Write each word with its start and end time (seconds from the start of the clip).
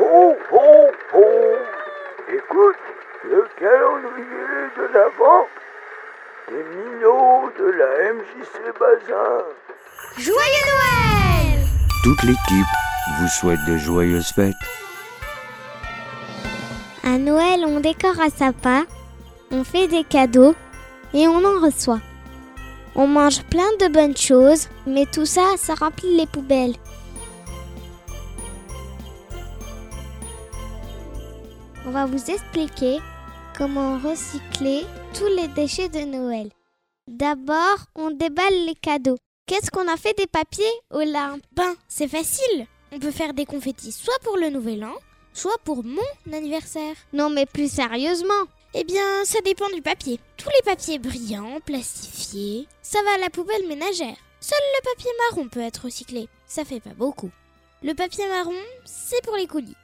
Ho, 0.00 0.36
ho, 0.52 0.90
ho 1.12 1.24
Écoute, 2.28 2.76
le 3.24 3.44
calendrier 3.58 4.70
de 4.76 4.94
l'Avent 4.94 5.48
des 6.48 6.62
minots 6.62 7.50
de 7.58 7.64
la 7.64 8.12
MJC 8.12 8.78
Bazin. 8.78 9.44
Joyeux 10.16 10.64
Noël 10.70 11.66
Toute 12.04 12.22
l'équipe 12.22 12.66
vous 13.18 13.28
souhaite 13.28 13.58
de 13.66 13.76
joyeuses 13.76 14.32
fêtes. 14.32 14.54
À 17.04 17.18
Noël, 17.18 17.64
on 17.66 17.80
décore 17.80 18.20
un 18.20 18.30
sapin, 18.30 18.84
on 19.50 19.64
fait 19.64 19.88
des 19.88 20.04
cadeaux 20.04 20.54
et 21.12 21.26
on 21.26 21.44
en 21.44 21.60
reçoit. 21.60 22.00
On 22.94 23.08
mange 23.08 23.42
plein 23.44 23.70
de 23.80 23.88
bonnes 23.88 24.16
choses, 24.16 24.68
mais 24.86 25.06
tout 25.06 25.26
ça, 25.26 25.56
ça 25.56 25.74
remplit 25.74 26.16
les 26.16 26.26
poubelles. 26.26 26.74
On 31.88 31.90
va 31.90 32.04
vous 32.04 32.30
expliquer 32.30 32.98
comment 33.56 33.96
recycler 33.98 34.84
tous 35.14 35.26
les 35.28 35.48
déchets 35.48 35.88
de 35.88 36.00
Noël. 36.00 36.50
D'abord, 37.06 37.86
on 37.94 38.10
déballe 38.10 38.66
les 38.66 38.74
cadeaux. 38.74 39.16
Qu'est-ce 39.46 39.70
qu'on 39.70 39.88
a 39.88 39.96
fait 39.96 40.14
des 40.18 40.26
papiers 40.26 40.64
au 40.90 41.00
lin? 41.00 41.38
Ben, 41.52 41.74
c'est 41.88 42.06
facile. 42.06 42.66
On 42.92 42.98
peut 42.98 43.10
faire 43.10 43.32
des 43.32 43.46
confettis 43.46 43.92
soit 43.92 44.18
pour 44.22 44.36
le 44.36 44.50
nouvel 44.50 44.84
an, 44.84 44.92
soit 45.32 45.56
pour 45.64 45.82
mon 45.82 46.02
anniversaire. 46.30 46.94
Non 47.14 47.30
mais 47.30 47.46
plus 47.46 47.72
sérieusement. 47.72 48.44
Eh 48.74 48.84
bien, 48.84 49.24
ça 49.24 49.40
dépend 49.40 49.70
du 49.70 49.80
papier. 49.80 50.20
Tous 50.36 50.50
les 50.50 50.70
papiers 50.70 50.98
brillants, 50.98 51.60
plastifiés, 51.64 52.68
ça 52.82 53.02
va 53.02 53.14
à 53.14 53.18
la 53.18 53.30
poubelle 53.30 53.66
ménagère. 53.66 54.16
Seul 54.40 54.58
le 54.76 54.92
papier 54.92 55.10
marron 55.30 55.48
peut 55.48 55.60
être 55.60 55.84
recyclé. 55.86 56.28
Ça 56.46 56.66
fait 56.66 56.80
pas 56.80 56.94
beaucoup. 56.94 57.30
Le 57.82 57.94
papier 57.94 58.28
marron, 58.28 58.60
c'est 58.84 59.24
pour 59.24 59.36
les 59.36 59.46
colis. 59.46 59.74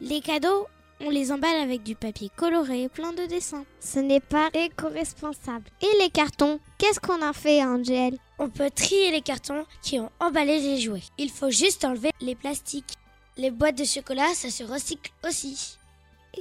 Les 0.00 0.22
cadeaux, 0.22 0.68
on 1.04 1.10
les 1.10 1.32
emballe 1.32 1.56
avec 1.56 1.82
du 1.82 1.94
papier 1.94 2.30
coloré 2.36 2.88
plein 2.88 3.12
de 3.12 3.26
dessins. 3.26 3.64
Ce 3.80 3.98
n'est 3.98 4.20
pas 4.20 4.48
éco-responsable. 4.54 5.66
Et 5.82 6.02
les 6.02 6.10
cartons 6.10 6.60
Qu'est-ce 6.78 7.00
qu'on 7.00 7.20
a 7.22 7.32
fait, 7.32 7.62
Angel? 7.62 8.16
On 8.38 8.48
peut 8.48 8.70
trier 8.70 9.10
les 9.10 9.20
cartons 9.20 9.64
qui 9.82 10.00
ont 10.00 10.10
emballé 10.20 10.60
les 10.60 10.80
jouets. 10.80 11.02
Il 11.18 11.30
faut 11.30 11.50
juste 11.50 11.84
enlever 11.84 12.10
les 12.20 12.34
plastiques. 12.34 12.94
Les 13.36 13.50
boîtes 13.50 13.78
de 13.78 13.84
chocolat, 13.84 14.32
ça 14.34 14.50
se 14.50 14.64
recycle 14.64 15.12
aussi. 15.26 15.76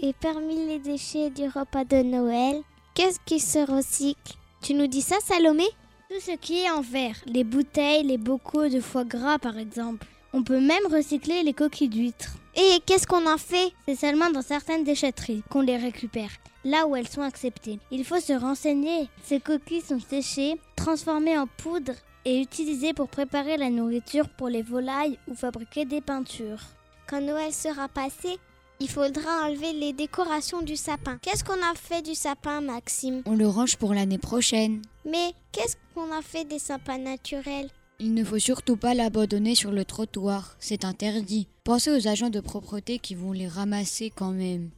Et 0.02 0.14
parmi 0.14 0.68
les 0.68 0.80
déchets 0.80 1.30
du 1.30 1.44
repas 1.44 1.86
de 1.86 2.02
Noël, 2.02 2.62
qu'est-ce 2.94 3.20
qui 3.26 3.40
se 3.40 3.60
recycle? 3.60 4.34
Tu 4.62 4.74
nous 4.74 4.88
dis 4.88 5.02
ça, 5.02 5.18
Salomé? 5.24 5.66
Tout 6.10 6.20
ce 6.20 6.36
qui 6.38 6.60
est 6.60 6.70
en 6.70 6.82
verre, 6.82 7.16
les 7.26 7.44
bouteilles, 7.44 8.04
les 8.04 8.18
bocaux 8.18 8.70
de 8.70 8.80
foie 8.80 9.04
gras 9.04 9.40
par 9.40 9.58
exemple. 9.58 10.06
On 10.36 10.44
peut 10.44 10.60
même 10.60 10.88
recycler 10.92 11.44
les 11.44 11.54
coquilles 11.54 11.90
d'huîtres. 11.90 12.34
Et 12.56 12.80
qu'est-ce 12.86 13.06
qu'on 13.06 13.32
en 13.32 13.38
fait? 13.38 13.72
C'est 13.88 13.96
seulement 13.96 14.32
dans 14.32 14.42
certaines 14.42 14.84
déchetteries 14.84 15.44
qu'on 15.50 15.62
les 15.62 15.78
récupère, 15.78 16.32
là 16.66 16.88
où 16.88 16.96
elles 16.96 17.08
sont 17.08 17.22
acceptées. 17.22 17.80
Il 17.92 18.04
faut 18.04 18.20
se 18.20 18.34
renseigner. 18.34 19.10
Ces 19.24 19.40
coquilles 19.40 19.82
sont 19.82 20.00
séchées, 20.00 20.60
transformées 20.76 21.38
en 21.38 21.46
poudre 21.46 21.94
et 22.26 22.42
utilisées 22.42 22.94
pour 22.94 23.10
préparer 23.10 23.58
la 23.58 23.70
nourriture 23.70 24.28
pour 24.30 24.50
les 24.50 24.64
volailles 24.64 25.20
ou 25.28 25.36
fabriquer 25.36 25.86
des 25.86 26.02
peintures. 26.02 26.62
Quand 27.08 27.22
Noël 27.22 27.54
sera 27.54 27.88
passé, 27.88 28.40
il 28.80 28.90
faudra 28.90 29.46
enlever 29.46 29.74
les 29.74 29.94
décorations 29.94 30.62
du 30.62 30.76
sapin. 30.76 31.20
Qu'est-ce 31.22 31.44
qu'on 31.44 31.54
a 31.54 31.76
fait 31.76 32.02
du 32.02 32.16
sapin, 32.16 32.60
Maxime? 32.60 33.22
On 33.26 33.36
le 33.36 33.48
range 33.48 33.78
pour 33.78 33.94
l'année 33.94 34.18
prochaine. 34.18 34.82
Mais 35.06 35.34
qu'est-ce 35.52 35.76
qu'on 35.94 36.12
a 36.12 36.22
fait 36.24 36.44
des 36.46 36.60
sapins 36.60 36.98
naturels? 36.98 37.70
Il 38.04 38.14
ne 38.14 38.26
faut 38.26 38.38
surtout 38.38 38.76
pas 38.76 38.94
l'abandonner 38.94 39.56
sur 39.56 39.72
le 39.72 39.86
trottoir, 39.86 40.58
c'est 40.60 40.84
interdit. 40.84 41.48
Pensez 41.64 41.90
aux 41.90 42.10
agents 42.10 42.30
de 42.30 42.42
propreté 42.42 43.00
qui 43.00 43.16
vont 43.16 43.32
les 43.32 43.48
ramasser 43.48 44.12
quand 44.14 44.32
même. 44.32 44.72